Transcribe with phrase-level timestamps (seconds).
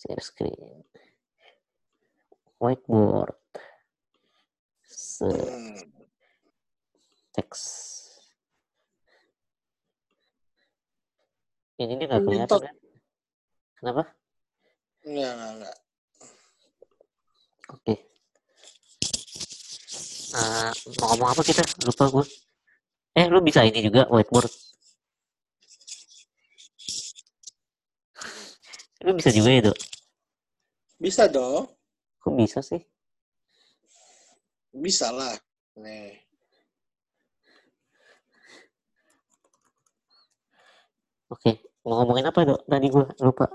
[0.00, 0.80] Share screen.
[2.56, 3.36] Whiteboard.
[5.20, 5.76] Hmm.
[7.36, 7.62] teks.
[11.76, 12.76] Ini dia nggak kelihatan kan?
[13.76, 14.02] Kenapa?
[15.04, 15.76] Enggak, enggak, enggak.
[17.76, 17.94] Oke.
[20.30, 21.64] Eh, mau ngomong apa kita?
[21.84, 22.24] Lupa gue.
[23.20, 24.48] Eh, lu bisa ini juga whiteboard.
[29.04, 29.72] Lu bisa juga itu.
[31.00, 31.64] Bisa dong.
[32.20, 32.84] Kok bisa sih?
[34.68, 35.32] Bisa lah.
[35.80, 36.20] Nih.
[41.32, 42.60] Oke, mau ngomongin apa dok?
[42.68, 43.48] Tadi gue lupa.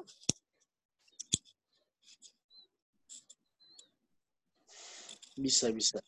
[5.38, 6.02] Bisa, bisa.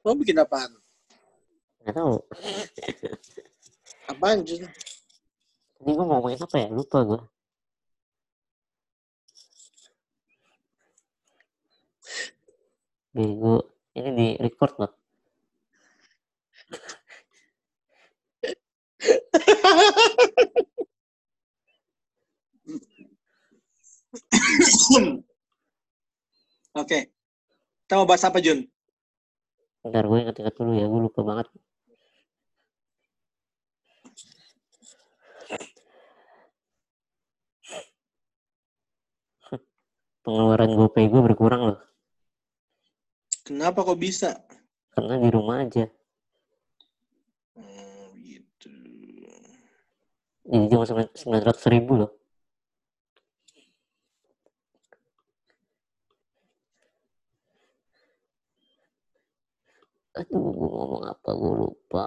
[0.00, 0.72] Mau bikin apaan?
[1.84, 2.16] Gak tahu.
[4.08, 4.64] Apaan, Jun?
[5.76, 6.68] Tadi gue mau ngomongin apa ya?
[6.72, 7.20] Lupa gue.
[13.16, 13.56] Bego.
[13.96, 14.92] Ini di record loh.
[26.76, 26.98] Oke.
[27.88, 28.68] Kita mau bahas apa, Jun?
[29.80, 30.84] Bentar gue inget-inget dulu ya.
[30.84, 31.48] Gue lupa banget.
[40.20, 41.78] Pengeluaran GoPay gue berkurang loh.
[43.46, 44.42] Kenapa kok bisa?
[44.90, 45.86] Karena di rumah aja.
[47.54, 48.74] Hmm, gitu.
[50.42, 52.10] Jadi cuma sembilan ratus ribu loh.
[60.18, 62.06] Aduh, ngomong apa gue lupa.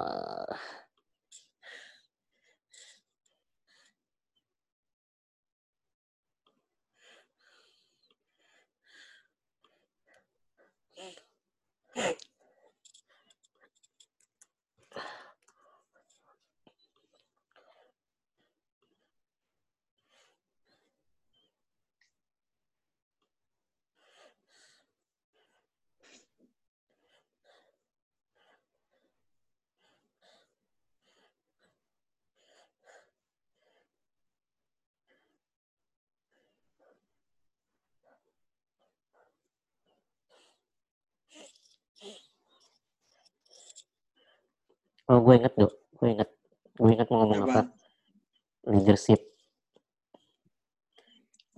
[45.20, 45.76] Oh, gue inget dok.
[46.00, 46.32] Gue inget.
[46.80, 47.62] Gue inget mau ngomong apa.
[48.72, 49.20] Leadership.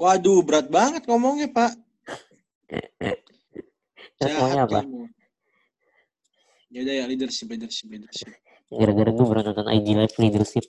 [0.02, 1.78] Waduh, berat banget ngomongnya, Pak.
[4.18, 4.82] Maunya apa?
[6.74, 8.34] Ya udah ya, leadership, leadership, leadership.
[8.74, 10.66] Gara-gara gue baru nonton IG Live Leadership.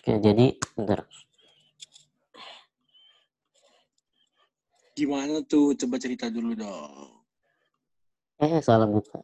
[0.00, 1.04] Oke, jadi bentar.
[4.96, 5.76] Gimana tuh?
[5.76, 7.17] Coba cerita dulu dong.
[8.38, 9.18] Eh, salah buka.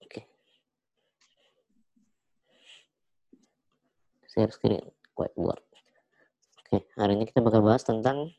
[0.00, 0.24] Oke.
[4.32, 4.80] Share screen,
[5.20, 5.60] whiteboard.
[6.64, 8.32] Oke, hari ini kita bakal bahas tentang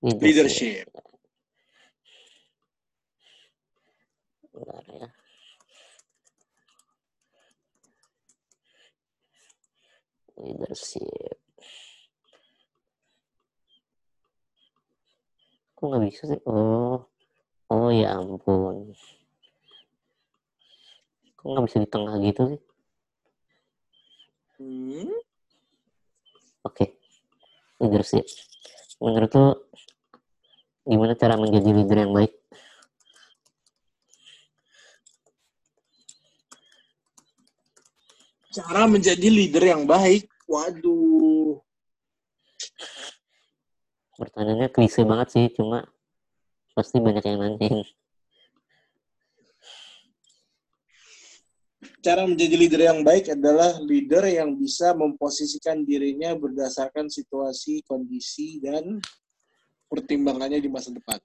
[0.00, 0.88] Leadership.
[4.48, 5.08] Bentar ya.
[10.40, 11.39] Leadership.
[15.80, 16.40] Kok nggak bisa sih?
[16.44, 17.08] Oh,
[17.72, 18.92] oh ya ampun.
[21.40, 22.60] Kok nggak bisa di tengah gitu sih?
[24.60, 25.16] Hmm?
[26.68, 27.00] Oke,
[27.80, 28.28] leadership.
[29.00, 29.72] Menurut lo,
[30.84, 32.32] gimana cara menjadi leader yang baik?
[38.52, 40.28] Cara menjadi leader yang baik.
[40.44, 41.69] Waduh.
[44.20, 45.88] Pertanyaannya klise banget sih, cuma
[46.76, 47.88] pasti banyak yang nanyain.
[52.04, 59.00] Cara menjadi leader yang baik adalah leader yang bisa memposisikan dirinya berdasarkan situasi, kondisi, dan
[59.88, 61.16] pertimbangannya di masa depan.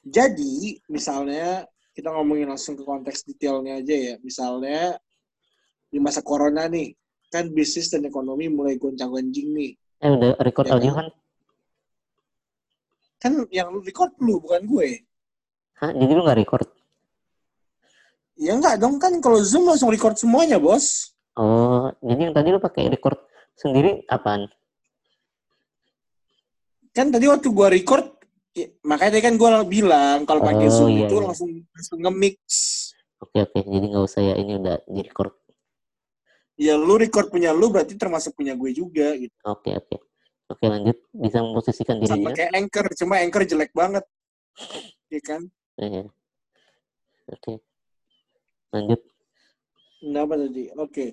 [0.00, 4.14] Jadi, misalnya kita ngomongin langsung ke konteks detailnya aja ya.
[4.24, 4.96] Misalnya
[5.92, 6.96] di masa corona nih,
[7.28, 9.72] kan bisnis dan ekonomi mulai goncang-ganjing nih.
[10.00, 11.12] Eh, udah record Ya audio kan?
[11.12, 11.20] kan?
[13.20, 15.04] Kan yang record lu, bukan gue.
[15.76, 16.68] Hah, jadi lu nggak record?
[18.40, 21.12] Ya enggak dong, kan kalau Zoom langsung record semuanya, bos.
[21.36, 23.20] Oh, jadi yang tadi lu pakai record
[23.52, 24.48] sendiri apaan?
[26.96, 28.02] Kan tadi waktu gua record,
[28.56, 31.24] ya, makanya tadi kan gua bilang kalau pakai Oh, Zoom iya, itu iya.
[31.28, 32.40] langsung langsung nge-mix.
[33.20, 33.60] Oke, oke.
[33.60, 35.36] Jadi nggak usah ya, ini udah di record.
[36.60, 39.32] ya lu record punya lu berarti termasuk punya gue juga gitu.
[39.48, 39.96] Oke, oke.
[40.50, 40.98] Oke, lanjut.
[41.14, 42.34] Bisa memposisikan Sama dirinya.
[42.34, 44.04] kayak anchor, cuma anchor jelek banget.
[45.06, 45.42] Iya kan?
[45.78, 46.04] Iya.
[47.30, 47.52] Oke.
[48.74, 49.00] Lanjut.
[50.02, 50.64] Kenapa tadi?
[50.74, 51.06] Oke.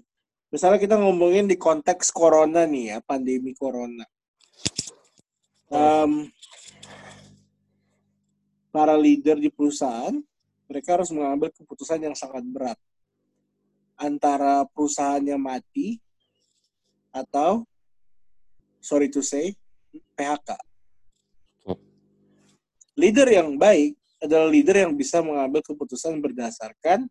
[0.50, 4.08] Misalnya kita ngomongin di konteks corona nih ya, pandemi corona.
[5.68, 6.32] Em,
[8.72, 10.16] para leader di perusahaan,
[10.72, 12.80] mereka harus mengambil keputusan yang sangat berat.
[14.00, 16.00] Antara perusahaannya mati
[17.12, 17.68] atau,
[18.88, 19.52] sorry to say,
[20.16, 20.56] PHK.
[22.98, 27.06] Leader yang baik adalah leader yang bisa mengambil keputusan berdasarkan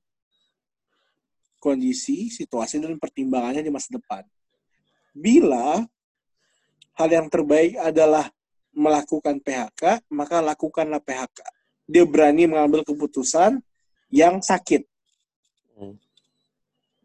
[1.62, 4.26] kondisi, situasi, dan pertimbangannya di masa depan.
[5.14, 5.84] Bila
[6.96, 8.26] hal yang terbaik adalah
[8.74, 11.40] melakukan PHK, maka lakukanlah PHK.
[11.86, 13.62] Dia berani mengambil keputusan
[14.10, 14.82] yang sakit.
[15.78, 15.94] Hmm.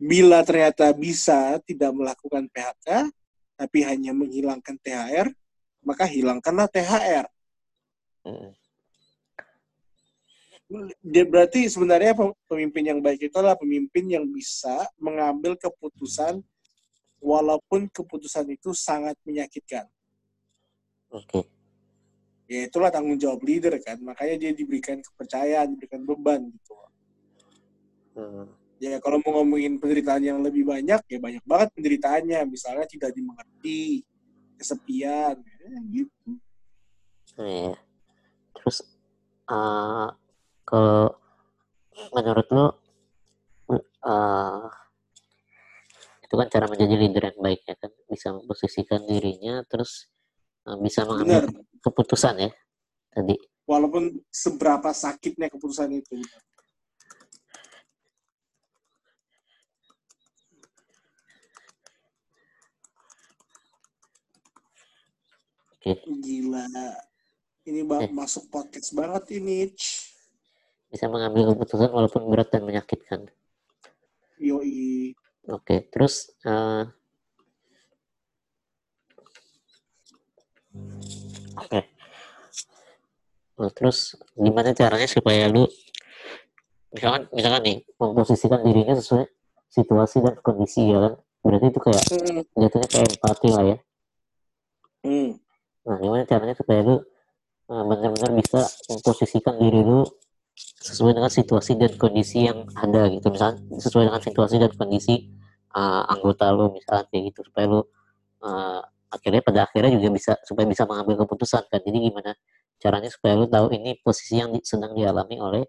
[0.02, 3.14] Bila ternyata bisa tidak melakukan PHK,
[3.62, 5.30] tapi hanya menghilangkan THR,
[5.86, 7.30] maka hilangkanlah THR.
[8.26, 8.52] Mm.
[10.98, 16.42] Dia berarti sebenarnya pe- pemimpin yang baik itu adalah pemimpin yang bisa mengambil keputusan
[17.22, 19.86] walaupun keputusan itu sangat menyakitkan.
[21.14, 21.46] Oke.
[22.50, 24.02] Ya itulah tanggung jawab leader kan.
[24.02, 26.74] Makanya dia diberikan kepercayaan, diberikan beban gitu.
[28.18, 28.50] Hmm.
[28.82, 32.50] Ya kalau mau ngomongin penderitaan yang lebih banyak, ya banyak banget penderitaannya.
[32.50, 34.02] Misalnya tidak dimengerti,
[34.58, 36.30] kesepian, ya, gitu.
[37.38, 37.78] Iya.
[38.58, 38.78] Terus
[39.46, 40.08] eh
[40.66, 41.14] kalau
[42.10, 42.66] menurut lo
[43.78, 44.66] eh
[46.26, 50.08] itu kan cara menjadi leader yang baik ya kan bisa memposisikan dirinya terus
[50.66, 51.54] eh, bisa mengambil
[51.86, 52.52] keputusan ya
[53.14, 53.38] tadi.
[53.70, 56.18] Walaupun seberapa sakitnya keputusan itu.
[65.82, 66.66] Gila.
[67.66, 68.10] Ini Eh.
[68.14, 69.70] masuk podcast banget ini.
[70.94, 73.30] Bisa mengambil keputusan walaupun berat dan menyakitkan.
[74.38, 75.14] Yoi.
[75.50, 76.86] Oke, terus eh
[81.58, 81.80] Oke.
[83.62, 85.68] Nah, terus gimana caranya supaya lu
[86.92, 89.26] misalkan misalkan nih memposisikan dirinya sesuai
[89.70, 91.14] situasi dan kondisi ya kan?
[91.42, 92.04] Berarti itu kayak
[92.58, 93.78] jatuhnya kayak empati lah ya.
[95.02, 95.41] Hmm.
[95.88, 96.96] Nah, gimana caranya supaya lu
[97.72, 98.62] eh, benar-benar bisa
[98.92, 100.06] memposisikan diri lu
[100.88, 103.28] sesuai dengan situasi dan kondisi yang ada gitu.
[103.34, 105.16] Misalnya sesuai dengan situasi dan kondisi
[105.74, 107.82] eh, anggota lu misalnya kayak gitu supaya lu
[108.46, 108.82] eh,
[109.12, 111.80] akhirnya pada akhirnya juga bisa supaya bisa mengambil keputusan kan.
[111.82, 112.32] Jadi gimana
[112.82, 115.64] caranya supaya lu tahu ini posisi yang di- sedang dialami oleh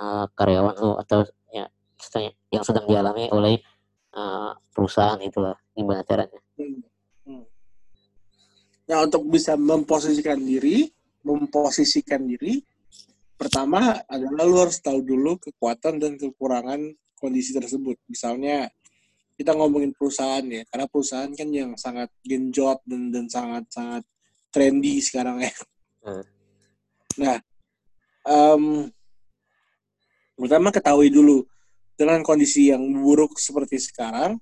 [0.00, 1.66] eh, karyawan lu atau ya
[2.54, 3.54] yang sedang dialami oleh
[4.14, 6.40] eh, perusahaan itulah gimana caranya?
[6.60, 6.89] Hmm.
[8.90, 10.90] Nah, untuk bisa memposisikan diri,
[11.22, 12.58] memposisikan diri,
[13.38, 17.94] pertama adalah lu harus tahu dulu kekuatan dan kekurangan kondisi tersebut.
[18.10, 18.66] Misalnya,
[19.38, 24.02] kita ngomongin perusahaan ya, karena perusahaan kan yang sangat genjot dan dan sangat sangat
[24.50, 25.54] trendy sekarang ya.
[26.02, 26.24] Hmm.
[27.16, 27.36] Nah,
[28.26, 28.64] em,
[30.34, 31.46] pertama ketahui dulu
[31.94, 34.36] dengan kondisi yang buruk seperti sekarang,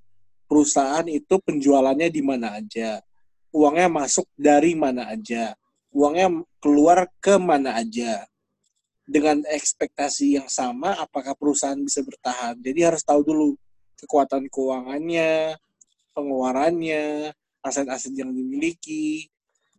[0.48, 3.04] perusahaan itu penjualannya di mana aja,
[3.54, 5.56] uangnya masuk dari mana aja,
[5.92, 8.26] uangnya keluar ke mana aja.
[9.08, 12.60] Dengan ekspektasi yang sama, apakah perusahaan bisa bertahan?
[12.60, 13.56] Jadi harus tahu dulu
[13.96, 15.56] kekuatan keuangannya,
[16.12, 17.32] pengeluarannya,
[17.64, 19.24] aset-aset yang dimiliki,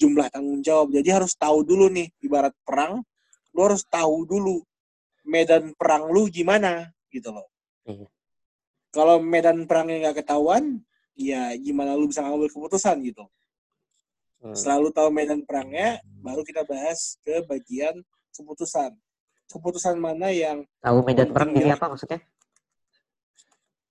[0.01, 0.89] jumlah tanggung jawab.
[0.97, 3.05] Jadi harus tahu dulu nih, ibarat perang,
[3.53, 4.65] lu harus tahu dulu
[5.29, 7.47] medan perang lu gimana gitu loh.
[7.85, 8.07] Iya.
[8.89, 10.81] Kalau medan perangnya nggak ketahuan,
[11.13, 13.29] ya gimana lu bisa ngambil keputusan gitu.
[14.39, 14.55] Hmm.
[14.55, 17.99] Selalu tahu medan perangnya, baru kita bahas ke bagian
[18.31, 18.95] keputusan.
[19.51, 21.75] Keputusan mana yang Tahu medan perang jadi ya.
[21.75, 22.19] apa maksudnya?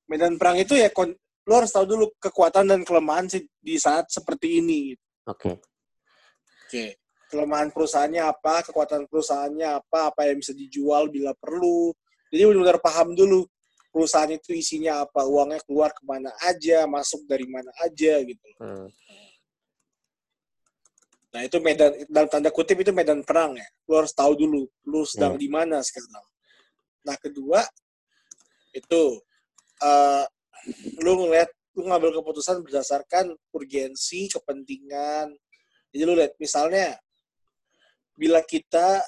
[0.09, 1.12] medan perang itu ya kon,
[1.45, 4.97] lu harus tahu dulu kekuatan dan kelemahan sih di saat seperti ini.
[5.28, 5.61] Oke.
[6.64, 6.97] Oke.
[7.28, 11.93] Kelemahan perusahaannya apa, kekuatan perusahaannya apa, apa yang bisa dijual bila perlu.
[12.33, 13.45] Jadi benar-benar paham dulu
[13.93, 18.49] perusahaan itu isinya apa, uangnya keluar ke mana aja, masuk dari mana aja gitu.
[18.64, 18.88] Hmm.
[21.28, 23.68] Nah itu medan dalam tanda kutip itu medan perang ya.
[23.85, 25.42] Lu harus tahu dulu lu sedang Iya.
[25.44, 26.25] di mana sekarang.
[27.04, 27.61] Nah kedua
[28.73, 29.02] itu
[29.85, 30.25] eh
[31.04, 35.30] lu ngeliat lu ngambil keputusan berdasarkan urgensi, kepentingan.
[35.94, 36.97] Jadi lu lihat misalnya
[38.18, 39.04] bila kita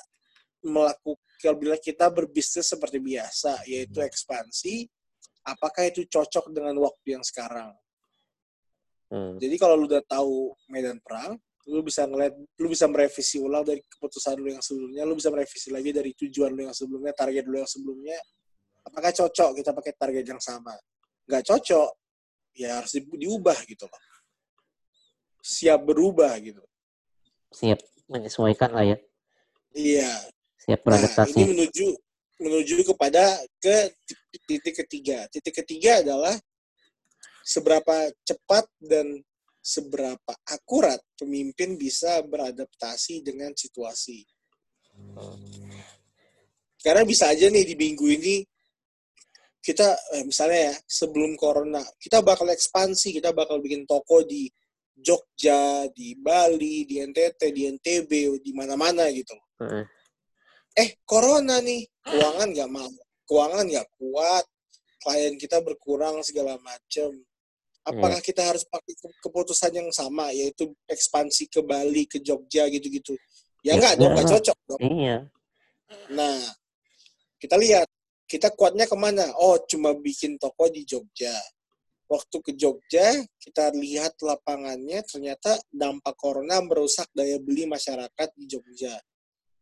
[0.63, 4.85] melakukan bila kita berbisnis seperti biasa yaitu ekspansi
[5.41, 7.73] apakah itu cocok dengan waktu yang sekarang.
[9.11, 9.41] Hmm.
[9.41, 13.85] Jadi kalau lu udah tahu medan perang, lu bisa ngeliat, lu bisa merevisi ulang dari
[13.85, 17.61] keputusan lu yang sebelumnya, lu bisa merevisi lagi dari tujuan lu yang sebelumnya, target lu
[17.61, 18.17] yang sebelumnya.
[18.81, 20.73] Apakah cocok kita pakai target yang sama?
[21.29, 21.91] Nggak cocok,
[22.57, 24.01] ya harus di- diubah gitu loh.
[25.45, 26.65] Siap berubah gitu.
[27.53, 28.99] Siap menyesuaikan lah ya.
[29.77, 30.11] Iya.
[30.61, 31.33] Siap Nah, beradaptasi.
[31.37, 31.87] ini menuju
[32.41, 33.93] menuju kepada ke
[34.49, 35.29] titik ketiga.
[35.29, 36.33] Titik ketiga adalah
[37.45, 39.21] seberapa cepat dan
[39.61, 44.25] seberapa akurat pemimpin bisa beradaptasi dengan situasi.
[46.81, 48.37] Karena bisa aja nih di minggu ini
[49.61, 54.49] kita eh, misalnya ya sebelum corona kita bakal ekspansi, kita bakal bikin toko di
[55.01, 59.37] Jogja, di Bali, di NTT, di NTB, di mana-mana gitu.
[60.77, 62.89] Eh corona nih keuangan nggak mau
[63.29, 64.45] keuangan nggak kuat
[65.01, 67.15] klien kita berkurang segala macem
[67.87, 73.17] apakah kita harus pakai ke- keputusan yang sama yaitu ekspansi ke Bali ke Jogja gitu-gitu?
[73.65, 74.29] Ya Ya, nggak dong enggak.
[74.37, 74.81] cocok dong.
[74.81, 75.17] Iya.
[76.11, 76.39] nah
[77.43, 77.87] kita lihat
[78.31, 79.27] kita kuatnya ke mana?
[79.43, 81.35] Oh cuma bikin toko di Jogja.
[82.11, 83.11] Waktu ke Jogja
[83.43, 88.95] kita lihat lapangannya ternyata dampak corona merusak daya beli masyarakat di Jogja.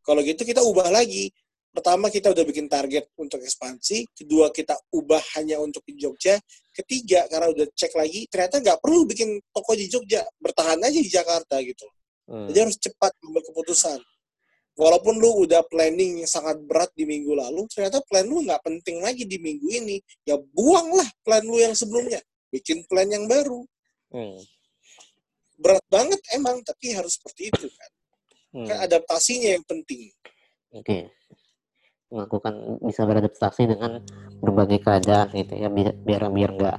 [0.04, 1.28] Kalau gitu kita ubah lagi.
[1.68, 6.40] Pertama kita udah bikin target untuk ekspansi, kedua kita ubah hanya untuk di Jogja,
[6.82, 11.10] ketiga karena udah cek lagi ternyata nggak perlu bikin toko di Jogja, bertahan aja di
[11.10, 11.86] Jakarta gitu.
[12.28, 12.46] Hmm.
[12.52, 13.98] Jadi harus cepat ambil keputusan.
[14.78, 19.02] Walaupun lu udah planning yang sangat berat di minggu lalu, ternyata plan lu nggak penting
[19.02, 19.98] lagi di minggu ini.
[20.22, 22.22] Ya buanglah plan lu yang sebelumnya,
[22.54, 23.66] bikin plan yang baru.
[24.14, 24.38] Hmm.
[25.58, 27.90] Berat banget emang, tapi harus seperti itu kan.
[28.54, 28.66] Hmm.
[28.70, 30.14] Kan adaptasinya yang penting.
[30.70, 31.10] Oke.
[32.08, 34.00] Melakukan bisa beradaptasi dengan
[34.40, 36.78] berbagai keadaan gitu ya biar biar biar nggak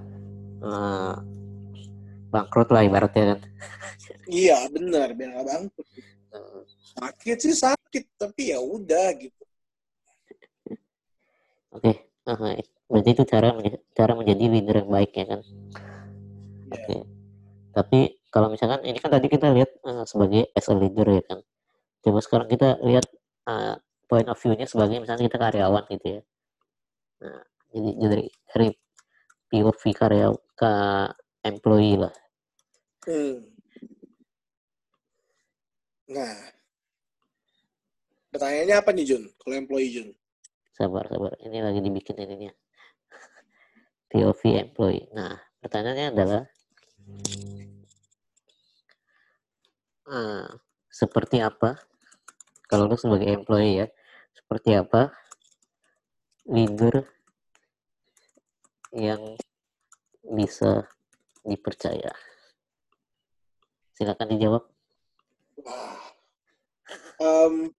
[0.66, 1.16] eh,
[2.30, 3.40] bangkrut lah ibaratnya kan.
[4.30, 5.88] Iya benar, biar nggak bangkrut.
[6.98, 9.40] Sakit sih sakit tapi ya udah gitu
[11.74, 11.92] Oke.
[12.30, 13.54] Eh, berarti itu cara
[13.94, 15.42] cara menjadi leader yang baik ya kan.
[16.70, 16.74] Iya.
[16.74, 16.98] Oke.
[17.74, 21.40] Tapi kalau misalkan ini kan tadi kita lihat eh, sebagai as a leader ya kan.
[22.06, 23.06] Coba sekarang kita lihat
[23.50, 23.76] eh,
[24.10, 26.22] point of view-nya sebagai misalnya kita karyawan gitu ya.
[27.22, 28.68] Nah, jadi dari dari
[29.54, 30.74] POV karya ke
[31.46, 32.16] employee lah.
[33.00, 33.42] Hmm.
[36.10, 36.36] nah
[38.34, 40.10] pertanyaannya apa nih Jun kalau employee Jun
[40.80, 41.36] Sabar, sabar.
[41.44, 42.56] Ini lagi dibikin ininya.
[44.16, 45.12] POV employee.
[45.12, 46.44] Nah, pertanyaannya adalah
[50.08, 50.48] ah,
[50.88, 51.76] seperti apa
[52.72, 53.88] kalau lu sebagai employee ya,
[54.50, 55.14] seperti apa
[56.50, 57.06] leader
[58.98, 59.38] yang
[60.26, 60.90] bisa
[61.46, 62.10] dipercaya?
[63.94, 64.66] Silakan dijawab.
[67.22, 67.70] Em,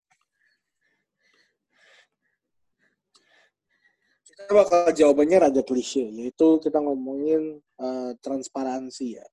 [4.31, 9.27] kita bakal jawabannya rada klise yaitu kita ngomongin eh, transparansi ya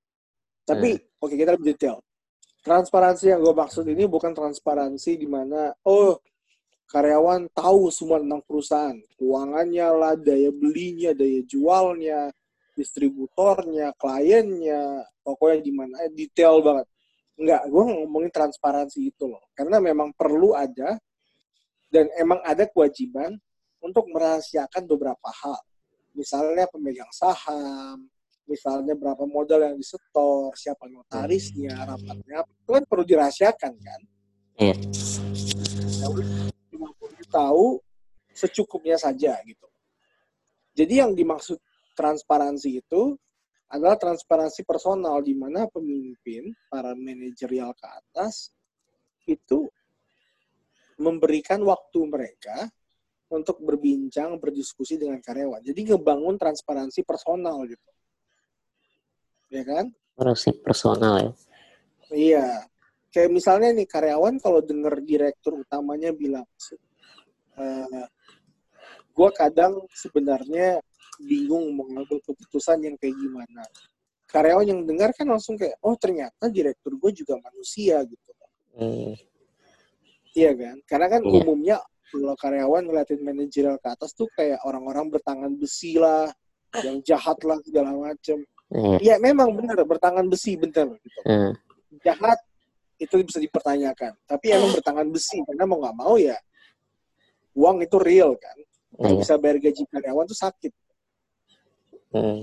[0.66, 2.02] tapi oke kita lebih detail
[2.66, 6.18] transparansi yang gue maksud ini bukan transparansi di mana oh
[6.88, 8.98] karyawan tahu semua tentang perusahaan.
[9.20, 12.32] Keuangannya lah daya belinya daya jualnya
[12.78, 16.88] distributornya kliennya pokoknya di mana eh, detail banget.
[17.38, 19.44] Enggak, gue ngomongin transparansi itu loh.
[19.54, 20.98] Karena memang perlu ada
[21.94, 23.38] dan emang ada kewajiban
[23.82, 25.62] untuk merahasiakan beberapa hal.
[26.18, 28.10] Misalnya pemegang saham,
[28.50, 34.02] misalnya berapa modal yang disetor, siapa notarisnya, rapatnya, itu kan perlu dirahasiakan kan.
[34.58, 34.76] Iya.
[36.02, 36.57] Ya
[37.30, 37.80] tahu
[38.34, 39.68] secukupnya saja gitu.
[40.78, 41.58] Jadi yang dimaksud
[41.98, 43.18] transparansi itu
[43.68, 48.54] adalah transparansi personal di mana pemimpin, para manajerial ke atas
[49.28, 49.68] itu
[50.98, 52.72] memberikan waktu mereka
[53.28, 55.60] untuk berbincang, berdiskusi dengan karyawan.
[55.60, 57.90] Jadi ngebangun transparansi personal gitu.
[59.52, 59.92] Ya kan?
[60.16, 61.32] Harus personal ya.
[62.08, 62.48] Iya.
[63.12, 66.48] Kayak misalnya nih karyawan kalau denger direktur utamanya bilang,
[67.58, 68.06] eh
[69.18, 70.78] gue kadang sebenarnya
[71.18, 73.66] bingung mau ngambil keputusan yang kayak gimana.
[74.30, 78.32] Karyawan yang dengar kan langsung kayak, oh ternyata direktur gue juga manusia gitu.
[78.78, 79.18] Hmm,
[80.38, 80.78] Iya kan?
[80.86, 81.34] Karena kan Iya.
[81.42, 81.78] umumnya
[82.14, 86.30] kalau karyawan ngeliatin manajerial ke atas tuh kayak orang-orang bertangan besi lah,
[86.86, 88.46] yang jahat lah segala macem.
[88.70, 88.98] iya.
[89.02, 91.20] Iya memang benar bertangan besi bener gitu.
[91.26, 91.56] Hmm,
[92.06, 92.38] Jahat
[93.02, 94.14] itu bisa dipertanyakan.
[94.30, 96.38] Tapi emang bertangan besi karena mau nggak mau ya
[97.58, 98.58] uang itu real kan.
[98.98, 99.20] Nggak iya.
[99.26, 100.74] bisa bayar gaji karyawan tuh sakit.
[102.14, 102.42] Hmm.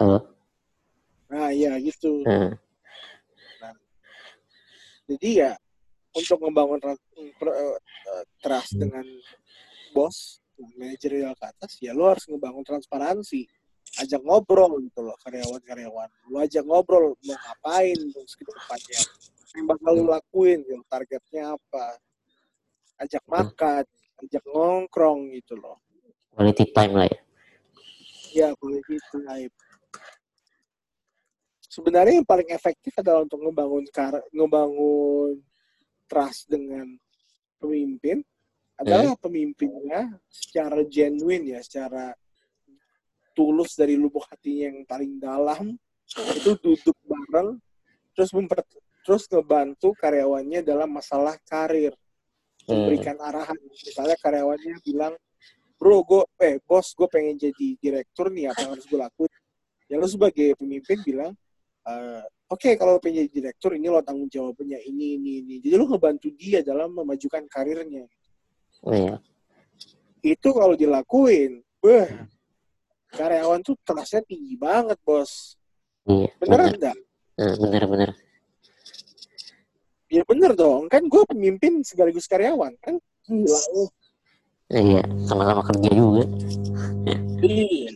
[0.00, 0.18] Halo.
[1.28, 2.24] Nah, iya gitu.
[2.24, 2.56] Hmm.
[5.10, 5.58] Jadi ya
[6.14, 7.78] untuk membangun tra- per- eh,
[8.38, 9.02] trust dengan
[9.90, 10.38] bos,
[10.78, 13.42] manajerial ke atas, ya lo harus ngebangun transparansi.
[14.00, 16.08] Ajak ngobrol gitu loh karyawan-karyawan.
[16.32, 19.00] Lo ajak ngobrol mau ngapain terus ke depannya.
[19.50, 21.86] Yang bakal lo lakuin, gitu, targetnya apa.
[22.96, 23.84] Ajak makan,
[24.24, 25.76] ajak ngongkrong gitu loh.
[26.32, 27.20] Quality time lah ya.
[28.30, 29.52] Ya, quality time.
[31.70, 35.38] Sebenarnya yang paling efektif adalah untuk ngebangun kar ngebangun
[36.10, 36.98] trust dengan
[37.62, 38.26] pemimpin
[38.74, 42.16] adalah pemimpinnya secara genuine ya, secara
[43.40, 45.80] tulus dari lubuk hatinya yang paling dalam
[46.36, 47.56] itu duduk bareng
[48.12, 48.60] terus memper
[49.00, 51.96] terus ngebantu karyawannya dalam masalah karir.
[52.68, 52.76] Hmm.
[52.84, 53.56] memberikan arahan.
[53.72, 55.16] Misalnya karyawannya bilang
[55.80, 59.32] bro gue eh bos gue pengen jadi direktur nih apa yang harus gue lakuin?
[59.88, 61.32] Ya lo sebagai pemimpin bilang
[61.88, 65.54] "Eh, oke kalau lo pengen jadi direktur ini lo tanggung jawabnya ini ini ini.
[65.64, 68.04] Jadi lo ngebantu dia dalam memajukan karirnya.
[68.84, 69.16] Iya.
[70.20, 72.08] itu kalau dilakuin beh
[73.10, 75.56] karyawan tuh trustnya tinggi banget bos
[76.06, 76.28] Iya.
[76.38, 76.76] beneran Bener.
[76.78, 76.96] enggak
[77.40, 78.10] Eh, Bener-bener.
[80.10, 83.84] ya bener dong kan gue pemimpin sekaligus karyawan kan gila lo
[84.70, 85.02] Iya.
[85.26, 86.22] Sama-sama kerja juga.
[87.42, 87.90] Iya.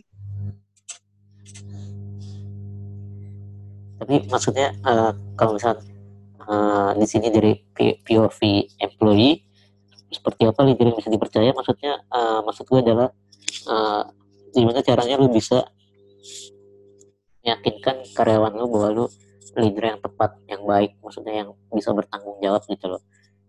[3.95, 5.79] Tapi maksudnya eh, kalau misal
[6.41, 7.55] eh, di sini dari
[8.03, 8.39] POV
[8.77, 9.39] employee
[10.11, 11.51] seperti apa leader yang bisa dipercaya?
[11.51, 13.07] Maksudnya eh, maksud gue adalah
[13.65, 14.03] eh,
[14.55, 15.67] gimana caranya lu bisa
[17.45, 19.05] meyakinkan karyawan lu bahwa lu
[19.55, 23.01] leader yang tepat, yang baik, maksudnya yang bisa bertanggung jawab gitu loh.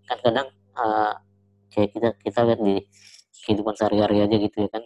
[0.06, 1.14] Kan kadang eh,
[1.75, 2.76] kayak kita kita lihat di
[3.46, 4.82] kehidupan sehari-hari aja gitu ya kan,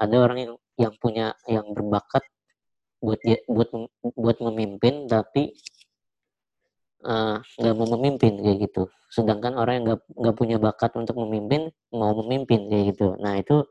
[0.00, 2.24] ada orang yang yang punya yang berbakat
[3.02, 3.18] buat
[3.50, 3.68] buat
[4.14, 5.52] buat memimpin tapi
[7.04, 8.88] eh, nggak mau memimpin kayak gitu.
[9.12, 13.12] Sedangkan orang yang nggak punya bakat untuk memimpin mau memimpin kayak gitu.
[13.20, 13.66] Nah itu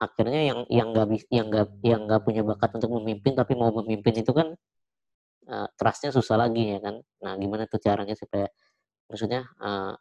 [0.00, 4.14] akhirnya yang yang nggak yang nggak yang nggak punya bakat untuk memimpin tapi mau memimpin
[4.24, 4.48] itu kan
[5.52, 6.96] eh, trustnya susah lagi ya kan?
[7.24, 8.48] Nah gimana tuh caranya supaya
[9.10, 9.92] maksudnya eh,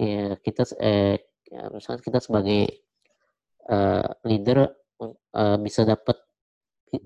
[0.00, 1.16] ya kita eh
[1.52, 2.60] ya, misalnya kita sebagai
[3.70, 4.58] eh, leader
[5.40, 6.16] eh, bisa dapat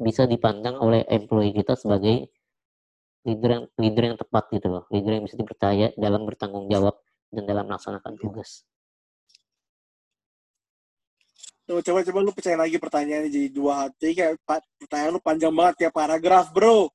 [0.00, 2.32] bisa dipandang oleh employee kita sebagai
[3.28, 4.84] leader yang leader yang tepat gitu loh.
[4.92, 6.96] Leader yang bisa dipercaya dalam bertanggung jawab
[7.28, 8.64] dan dalam melaksanakan tugas
[11.64, 14.36] Coba, coba, coba lu percaya lagi pertanyaannya jadi dua hati kayak
[14.76, 16.92] pertanyaan lu panjang banget tiap paragraf bro.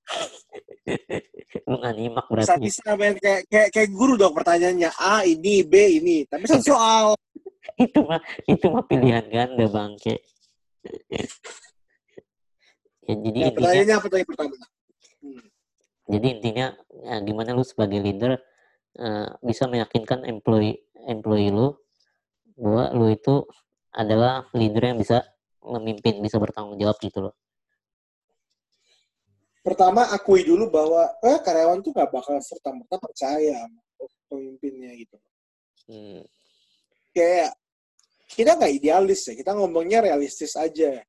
[1.69, 1.77] lu
[2.29, 6.73] berarti bisa men kayak, kayak kayak guru dong pertanyaannya A ini B ini tapi satu
[6.73, 7.17] soal.
[7.85, 10.19] itu mah itu mah pilihan ganda bangke
[13.07, 14.53] ya, jadi Ya, intinya pertanyaannya apa tadi pertama?
[15.19, 15.43] Hmm.
[16.09, 16.67] jadi intinya
[17.05, 18.37] ya, gimana lu sebagai leader
[18.97, 21.73] eh, bisa meyakinkan employee employee lu
[22.59, 23.45] bahwa lu itu
[23.93, 25.25] adalah leader yang bisa
[25.65, 27.35] memimpin bisa bertanggung jawab gitu loh
[29.59, 33.81] Pertama akui dulu bahwa eh, karyawan tuh gak bakal serta merta percaya sama
[34.31, 35.17] pemimpinnya gitu.
[35.89, 36.23] Hmm,
[37.11, 37.57] Kayak
[38.29, 41.01] kita nggak idealis ya, kita ngomongnya realistis aja.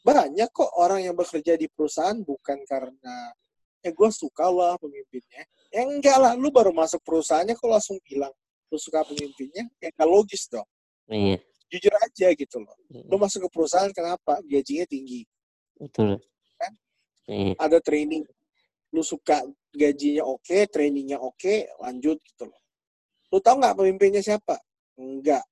[0.00, 3.32] Banyak kok orang yang bekerja di perusahaan bukan karena
[3.80, 5.42] eh gue suka lah pemimpinnya.
[5.72, 8.32] Ya enggak lah, lu baru masuk perusahaannya kok langsung bilang
[8.70, 10.68] lu suka pemimpinnya, ya nggak logis dong.
[11.10, 12.74] iya Jujur aja gitu loh.
[13.06, 14.42] Lu Hmm, masuk ke perusahaan kenapa?
[14.42, 15.22] Gajinya tinggi.
[15.78, 16.18] betul
[16.58, 16.72] Kan?
[17.30, 18.26] iya Ada training.
[18.90, 22.60] Lu suka gajinya oke, trainingnya oke, lanjut gitu loh.
[23.30, 24.58] Lu tau nggak pemimpinnya siapa?
[24.98, 25.46] Enggak.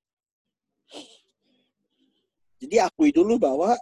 [2.59, 3.79] Jadi akui dulu bahwa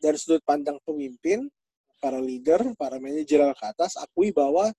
[0.00, 1.44] dari sudut pandang pemimpin,
[2.00, 4.72] para leader, para manajer ke atas, akui bahwa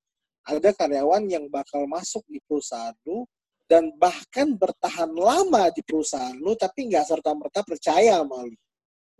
[0.47, 3.27] ada karyawan yang bakal masuk di perusahaan lu
[3.67, 8.57] dan bahkan bertahan lama di perusahaan lu tapi nggak serta-merta percaya sama lu.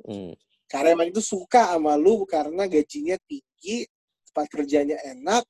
[0.08, 0.34] Hmm,
[0.72, 3.84] Karyawan itu suka sama lu karena gajinya tinggi,
[4.32, 5.44] tempat kerjanya enak,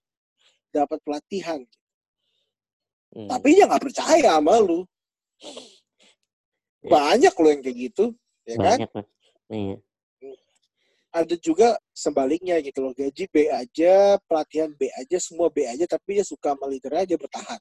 [0.73, 1.61] dapat pelatihan.
[3.13, 3.29] hmm.
[3.29, 4.81] Tapi dia nggak percaya sama lu.
[6.81, 8.05] Banyak loh yang kayak gitu,
[8.47, 8.77] ya kan?
[8.81, 9.07] banyak Mas.
[9.51, 9.77] iya
[11.17, 16.21] ada juga sebaliknya gitu loh gaji B aja pelatihan B aja semua B aja tapi
[16.21, 17.57] dia suka sama leadernya dia bertahan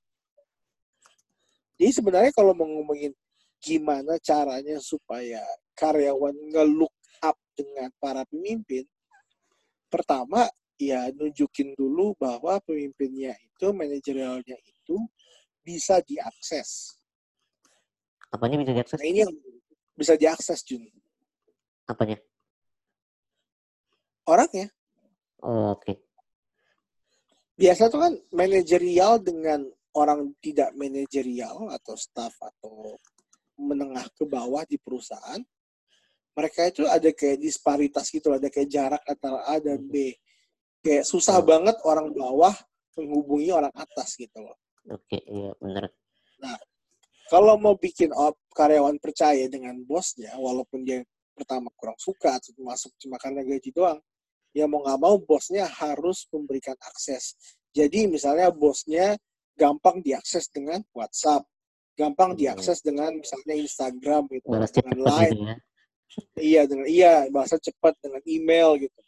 [1.77, 3.13] jadi sebenarnya kalau mau ngomongin
[3.61, 5.41] gimana caranya supaya
[5.77, 6.93] karyawan nge-look
[7.25, 8.85] up dengan para pemimpin
[9.89, 10.45] pertama
[10.77, 14.97] ya nunjukin dulu bahwa pemimpinnya itu manajerialnya itu
[15.65, 16.97] bisa diakses
[18.37, 18.99] Apanya bisa diakses?
[18.99, 19.33] Nah ini yang
[19.95, 20.83] bisa diakses Jun.
[21.87, 22.19] Apanya?
[24.27, 24.69] Orangnya.
[25.41, 26.03] Oh, Oke.
[27.57, 29.65] Biasa tuh kan manajerial dengan
[29.97, 33.01] orang tidak manajerial atau staff atau
[33.57, 35.41] menengah ke bawah di perusahaan.
[36.37, 40.13] Mereka itu ada kayak disparitas gitu, ada kayak jarak antara A dan B.
[40.85, 41.49] Kayak susah Hmm.
[41.49, 42.53] banget orang bawah
[43.01, 44.57] menghubungi orang atas gitu loh.
[44.93, 45.91] Oke, iya benar.
[47.27, 51.03] kalau mau bikin op, karyawan percaya dengan bosnya, walaupun dia
[51.35, 53.99] pertama kurang suka atau masuk cuma karena gaji doang,
[54.55, 57.35] ya mau nggak mau bosnya harus memberikan akses.
[57.75, 59.19] Jadi misalnya bosnya
[59.57, 61.43] gampang diakses dengan WhatsApp,
[61.97, 62.39] gampang Hmm.
[62.39, 65.57] diakses dengan misalnya Instagram gitu, Balas dengan Line, gitu ya.
[66.39, 69.01] iya dengan iya bahasa cepat dengan email gitu.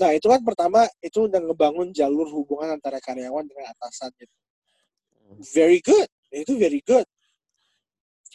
[0.00, 4.34] Nah itu kan pertama itu udah ngebangun jalur hubungan antara karyawan dengan atasan gitu.
[5.54, 7.06] Very good, itu very good.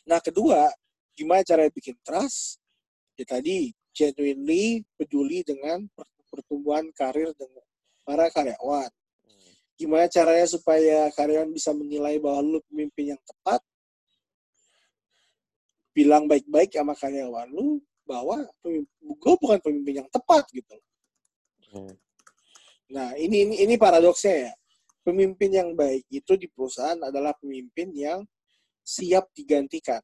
[0.07, 0.71] Nah kedua,
[1.17, 2.61] gimana cara bikin trust?
[3.19, 7.65] Ya tadi genuinely peduli dengan per- pertumbuhan karir dengan
[8.07, 8.87] para karyawan.
[9.79, 13.63] Gimana caranya supaya karyawan bisa menilai bahwa lu pemimpin yang tepat?
[15.95, 20.75] Bilang baik-baik sama karyawan lu bahwa gue bukan pemimpin yang tepat gitu.
[21.71, 21.95] Hmm.
[22.91, 24.53] Nah, ini ini ini paradoksnya ya.
[24.99, 28.19] Pemimpin yang baik itu di perusahaan adalah pemimpin yang
[28.83, 30.03] siap digantikan.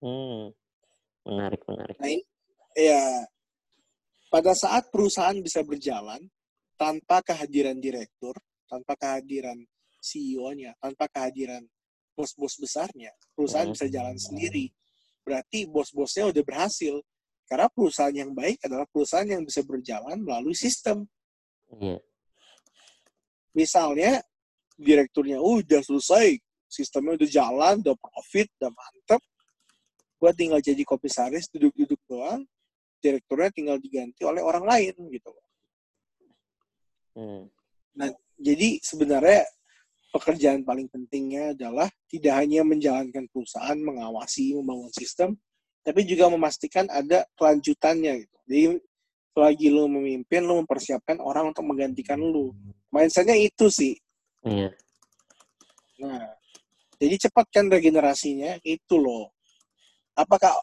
[0.00, 0.48] Hmm.
[1.28, 1.96] Menarik, menarik.
[2.00, 2.24] Nah, ini
[2.72, 3.28] ya
[4.32, 6.24] pada saat perusahaan bisa berjalan
[6.80, 8.32] tanpa kehadiran direktur,
[8.64, 9.60] tanpa kehadiran
[10.00, 11.60] CEO-nya, tanpa kehadiran
[12.16, 13.76] bos-bos besarnya, perusahaan Hmm.
[13.76, 14.72] bisa jalan sendiri.
[15.20, 17.04] Berarti bos-bosnya udah berhasil.
[17.44, 21.04] Karena perusahaan yang baik adalah perusahaan yang bisa berjalan melalui sistem.
[21.70, 22.02] Iya.
[23.50, 24.22] misalnya
[24.78, 26.38] direkturnya "Oh, udah selesai,
[26.70, 29.22] sistemnya udah jalan, udah profit, udah mantep,
[30.22, 32.46] gua tinggal jadi komisaris duduk-duduk doang,
[33.02, 35.34] direkturnya tinggal diganti oleh orang lain gitu.
[37.14, 37.50] Hmm.
[38.40, 39.44] Jadi sebenarnya
[40.10, 45.38] pekerjaan paling pentingnya adalah tidak hanya menjalankan perusahaan, mengawasi, membangun sistem,
[45.86, 48.36] tapi juga memastikan ada kelanjutannya gitu.
[48.48, 48.62] Jadi
[49.30, 52.50] selagi lu memimpin, lu mempersiapkan orang untuk menggantikan lu.
[52.90, 53.94] Mindsetnya itu sih.
[54.42, 54.74] Iya.
[56.02, 56.26] Nah,
[56.98, 59.30] jadi cepat kan regenerasinya itu loh.
[60.18, 60.58] Apakah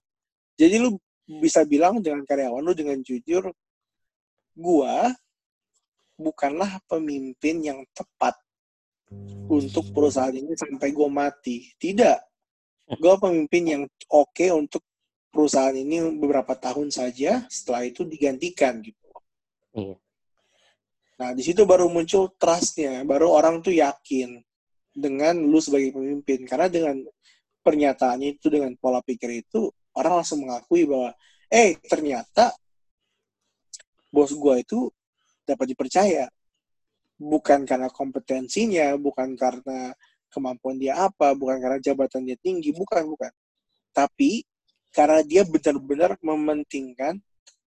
[0.60, 3.50] jadi lu bisa bilang dengan karyawan lu dengan jujur,
[4.58, 5.14] gua
[6.18, 8.34] bukanlah pemimpin yang tepat
[9.48, 11.72] untuk perusahaan ini sampai gua mati.
[11.80, 12.18] Tidak.
[13.00, 14.84] Gua pemimpin yang oke untuk
[15.32, 19.08] perusahaan ini beberapa tahun saja, setelah itu digantikan gitu.
[19.78, 19.96] Iya.
[21.18, 24.38] Nah, di situ baru muncul trust-nya, baru orang tuh yakin
[24.94, 26.46] dengan lu sebagai pemimpin.
[26.46, 27.02] Karena dengan
[27.62, 31.14] pernyataannya itu, dengan pola pikir itu, orang langsung mengakui bahwa,
[31.50, 32.54] eh, ternyata
[34.14, 34.90] bos gua itu
[35.48, 36.28] dapat dipercaya.
[37.18, 39.96] Bukan karena kompetensinya, bukan karena
[40.30, 43.32] kemampuan dia apa, bukan karena jabatan dia tinggi, bukan, bukan.
[43.96, 44.44] Tapi
[44.92, 47.18] karena dia benar-benar mementingkan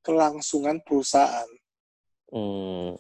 [0.03, 1.49] kelangsungan perusahaan.
[2.29, 2.99] Hmm.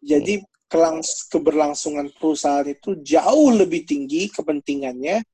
[0.00, 5.24] Jadi kelangs keberlangsungan perusahaan itu jauh lebih tinggi kepentingannya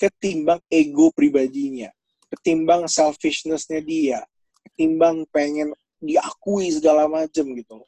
[0.00, 1.92] ketimbang ego pribadinya,
[2.32, 4.20] ketimbang selfishness-nya dia,
[4.64, 7.78] ketimbang pengen diakui segala macam gitu.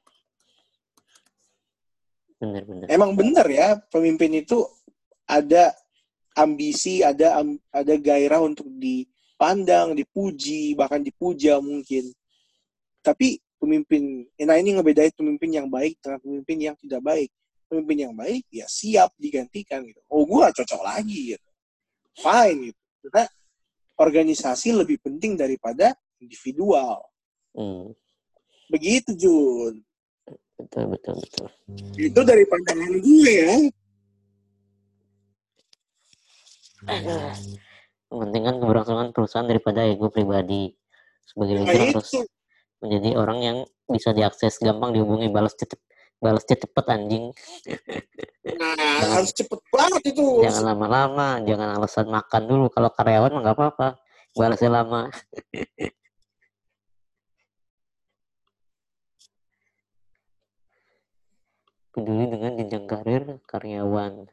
[2.38, 2.86] Benar-benar.
[2.90, 4.66] Emang bener ya pemimpin itu
[5.24, 5.72] ada
[6.36, 12.10] ambisi, ada am- ada gairah untuk dipandang, dipuji, bahkan dipuja mungkin.
[13.00, 17.30] Tapi pemimpin, nah ini ngebedain pemimpin yang baik dengan pemimpin yang tidak baik.
[17.70, 20.02] Pemimpin yang baik ya siap digantikan gitu.
[20.12, 21.48] Oh gue cocok lagi gitu.
[22.20, 22.80] Fine gitu.
[23.08, 23.24] Karena
[23.96, 27.06] organisasi lebih penting daripada individual.
[27.54, 27.94] Hmm.
[28.72, 29.74] Begitu Jun.
[30.56, 31.48] Betul, betul, betul.
[32.00, 33.52] Itu dari pandangan gue ya.
[38.08, 40.72] Mementingkan keberlangsungan perusahaan daripada ego pribadi.
[41.28, 42.10] Sebagai Nah leader harus
[42.82, 45.78] menjadi orang yang bisa diakses gampang dihubungi balas cepet
[46.18, 47.30] balas cepet anjing
[48.58, 48.74] Nah
[49.18, 50.42] harus cepet banget itu.
[50.42, 53.88] jangan lama-lama jangan alasan makan dulu kalau karyawan mah nggak apa-apa
[54.34, 55.10] balasnya lama
[61.92, 64.26] peduli dengan jenjang karir karyawan.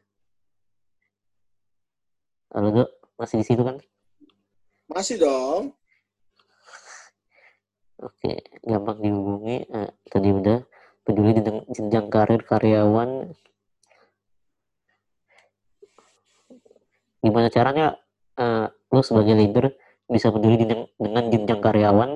[2.56, 2.88] Lalu tuh
[3.20, 3.76] masih di situ kan?
[4.90, 5.76] Masih dong.
[8.00, 8.32] oke
[8.64, 9.68] gampang dihubungi.
[9.68, 10.64] Eh, tadi udah
[11.04, 13.28] peduli dengan jenjang karir karyawan.
[17.20, 18.00] Gimana caranya
[18.40, 19.68] uh, lu sebagai leader
[20.08, 22.10] bisa peduli dengan, dengan jenjang karyawan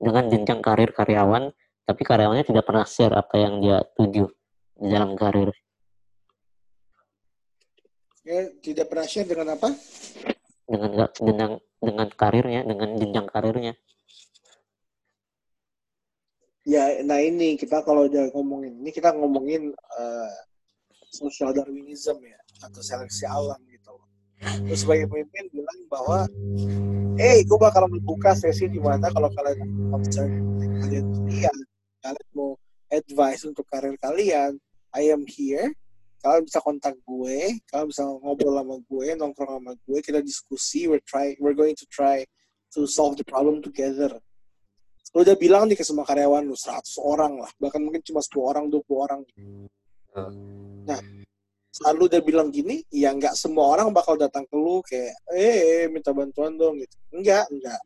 [0.00, 1.54] dengan jenjang karir karyawan
[1.86, 4.26] tapi karyawannya tidak pernah share apa yang dia tuju
[4.76, 5.50] dalam karir.
[8.26, 9.70] Ya, tidak pernah share dengan apa?
[10.66, 10.90] Dengan
[11.22, 13.74] dengan dengan karirnya dengan jenjang karirnya.
[16.66, 20.34] Ya nah ini kita kalau udah ngomongin ini kita ngomongin uh,
[21.14, 23.94] social darwinism ya atau seleksi alam gitu.
[24.42, 26.26] Terus sebagai pemimpin bilang bahwa
[27.16, 29.62] eh hey, gue bakal membuka sesi di mana kalau kalian
[30.82, 31.56] kalian lihat
[32.02, 32.58] kalian mau
[32.90, 34.58] advice untuk karir kalian
[34.96, 35.76] I am here.
[36.24, 41.04] Kalian bisa kontak gue kalian bisa ngobrol sama gue nongkrong sama gue kita diskusi we're
[41.04, 42.24] try we're going to try
[42.72, 44.10] to solve the problem together.
[45.14, 48.32] Lu udah bilang nih ke semua karyawan lu 100 orang lah bahkan mungkin cuma 10
[48.42, 49.20] orang 20 orang.
[50.88, 51.00] Nah
[51.70, 55.86] saat lu udah bilang gini ya nggak semua orang bakal datang ke lu kayak eh
[55.92, 56.96] minta bantuan dong gitu.
[57.12, 57.80] Enggak enggak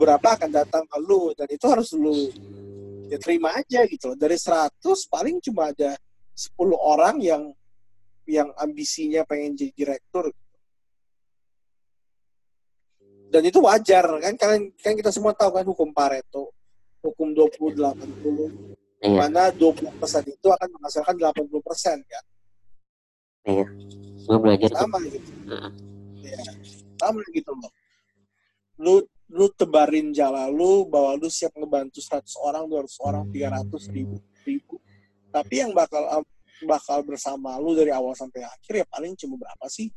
[0.00, 2.32] berapa akan datang ke lu dan itu harus lu
[3.08, 4.18] ya terima aja gitu loh.
[4.18, 5.96] Dari 100 paling cuma ada
[6.34, 7.42] 10 orang yang
[8.24, 10.32] yang ambisinya pengen jadi direktur.
[13.28, 16.54] Dan itu wajar kan kalian kan kita semua tahu kan hukum Pareto
[17.04, 19.18] hukum 20 80 iya.
[19.28, 22.24] mana 20 persen itu akan menghasilkan 80 persen kan?
[23.44, 23.66] Iya.
[24.24, 25.28] Gue belajar sama gitu.
[25.44, 25.68] Uh.
[26.24, 26.40] ya
[26.96, 27.72] sama gitu loh.
[28.80, 28.94] Lu
[29.32, 34.76] lu tebarin jalan lu bahwa lu siap ngebantu 100 orang 200 orang 300 ribu ribu
[35.32, 36.22] tapi yang bakal
[36.68, 39.88] bakal bersama lu dari awal sampai akhir ya paling cuma berapa sih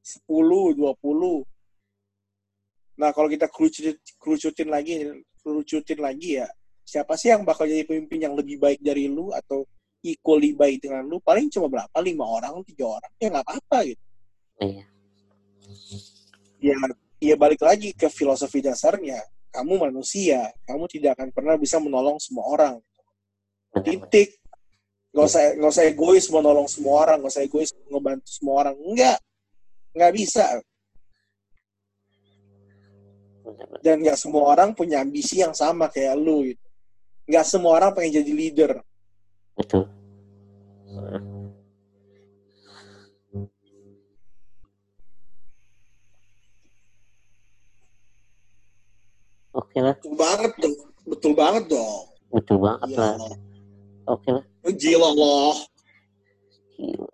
[0.00, 1.44] 10 20
[3.00, 5.08] Nah, kalau kita kerucutin, kerucutin lagi,
[5.40, 6.48] kerucutin lagi ya,
[6.84, 9.64] siapa sih yang bakal jadi pemimpin yang lebih baik dari lu atau
[10.04, 11.16] equally baik dengan lu?
[11.24, 11.96] Paling cuma berapa?
[12.04, 13.08] Lima orang, tiga orang?
[13.16, 14.04] Ya nggak apa-apa gitu.
[14.60, 14.84] Iya.
[16.60, 16.76] Ya,
[17.20, 19.20] ya balik lagi ke filosofi dasarnya.
[19.50, 22.76] Kamu manusia, kamu tidak akan pernah bisa menolong semua orang.
[23.82, 24.38] Titik.
[25.10, 28.76] Gak usah, gak usah egois menolong semua orang, gak usah egois ngebantu semua orang.
[28.78, 29.18] Enggak.
[29.90, 30.46] Nggak bisa
[33.80, 36.66] dan nggak semua orang punya ambisi yang sama kayak lu gitu.
[37.26, 38.72] nggak semua orang pengen jadi leader
[39.56, 39.88] betul
[49.54, 49.94] oke lah.
[49.98, 50.76] Betul banget dong.
[51.06, 52.02] Betul banget dong.
[52.30, 52.98] Betul banget ya.
[52.98, 53.36] lah.
[54.10, 54.44] Oke lah.
[54.70, 55.54] Gila loh.
[56.78, 57.08] Gila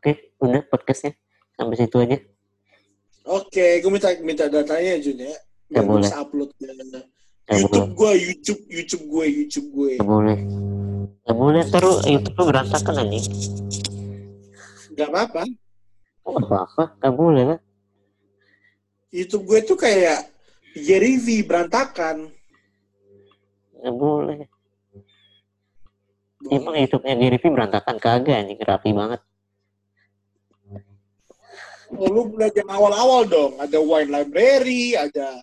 [0.00, 1.12] Oke, udah podcastnya
[1.60, 2.16] sampai situ aja.
[3.28, 5.36] Oke, gue minta minta datanya Jun ya.
[5.76, 6.08] Gak boleh.
[6.08, 6.64] Bisa upload ke
[7.52, 9.92] YouTube gue, YouTube, YouTube gue, YouTube gue.
[10.00, 10.38] Gak boleh.
[11.28, 13.20] Gak boleh terus YouTube lu berantakan aja.
[14.96, 15.44] Gak apa-apa.
[16.24, 17.60] Oh, apa-apa, gak boleh lah.
[19.12, 20.32] YouTube gue tuh kayak
[20.80, 22.32] Gary V berantakan.
[23.84, 24.48] Gak boleh.
[26.48, 29.20] Emang YouTube-nya Gary V berantakan kagak nih, rapi banget.
[31.90, 33.52] Oh, lu belajar awal-awal dong.
[33.58, 35.42] Ada wine library, ada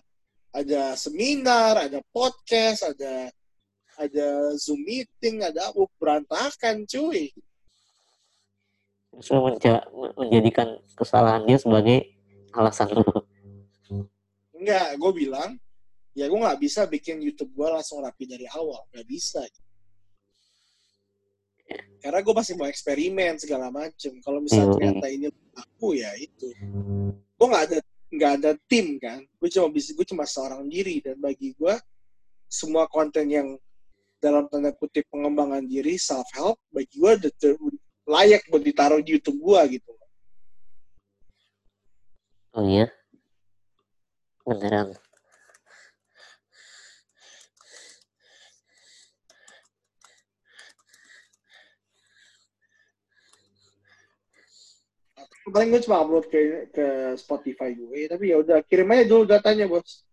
[0.52, 3.28] ada seminar, ada podcast, ada
[3.98, 7.28] ada zoom meeting, ada apa berantakan, cuy.
[9.12, 9.82] Terus menja
[10.16, 12.06] menjadikan kesalahan dia sebagai
[12.54, 13.02] alasan lu.
[14.54, 15.58] Enggak, gue bilang,
[16.14, 19.42] ya gue nggak bisa bikin YouTube gue langsung rapi dari awal, nggak bisa.
[21.98, 24.16] Karena gue masih mau eksperimen segala macem.
[24.22, 26.48] Kalau misalnya ternyata ini aku ya itu.
[27.12, 27.78] Gue nggak ada
[28.08, 29.20] nggak ada tim kan.
[29.36, 31.74] Gue cuma bisa gue cuma seorang diri dan bagi gue
[32.48, 33.48] semua konten yang
[34.18, 37.12] dalam tanda kutip pengembangan diri self help bagi gue
[38.08, 39.92] layak buat ditaruh di YouTube gue gitu.
[42.56, 42.88] Oh iya,
[44.42, 44.96] beneran.
[55.52, 56.86] Paling gue cuma upload ke ke
[57.18, 60.04] Spotify gue tapi ya udah kirim aja dulu datanya bos.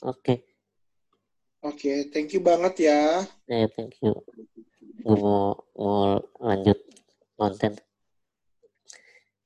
[0.00, 0.16] Oke.
[0.16, 0.38] Okay.
[1.60, 3.24] oke okay, thank you banget ya.
[3.48, 4.16] Eh thank you.
[5.04, 6.78] Gue mau mau lanjut
[7.36, 7.76] konten.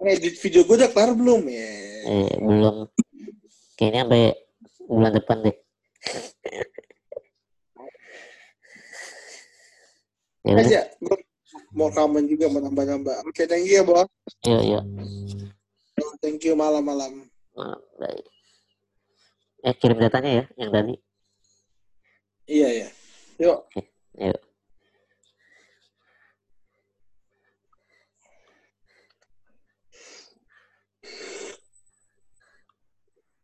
[0.05, 1.43] Eh, edit video gue udah kelar belum?
[1.49, 1.71] Ya.
[2.07, 2.77] Eh belum.
[3.75, 4.25] Kayaknya sampai
[4.85, 5.57] bulan depan deh.
[10.45, 10.61] Ya.
[10.61, 11.24] Aja gue
[11.75, 14.09] mau rekaman juga mau nambah-nambah oke thank you ya bos
[14.47, 14.81] iya iya.
[16.25, 17.29] Thank you malam-malam.
[17.53, 18.25] Malam baik.
[19.61, 20.95] Eh kirim datanya ya yang tadi.
[22.49, 22.89] Iya ya
[23.37, 23.59] yuk.
[24.17, 24.41] Yuk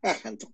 [0.01, 0.49] ah ngantuk